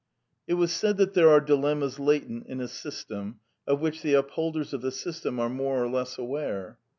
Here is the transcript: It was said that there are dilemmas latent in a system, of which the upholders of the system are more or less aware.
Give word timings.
It 0.47 0.55
was 0.55 0.71
said 0.73 0.97
that 0.97 1.13
there 1.13 1.29
are 1.29 1.39
dilemmas 1.39 1.99
latent 1.99 2.47
in 2.47 2.59
a 2.59 2.67
system, 2.67 3.39
of 3.67 3.81
which 3.81 4.01
the 4.01 4.15
upholders 4.15 4.73
of 4.73 4.81
the 4.81 4.89
system 4.91 5.39
are 5.39 5.47
more 5.47 5.79
or 5.83 5.87
less 5.87 6.17
aware. 6.17 6.79